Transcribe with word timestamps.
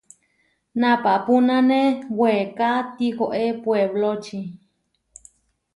Napapúnane 0.81 1.81
weeká 2.19 2.71
tihoé 2.95 3.45
puebloči. 3.63 4.41